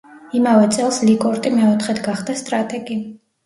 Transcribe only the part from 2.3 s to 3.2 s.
სტრატეგი.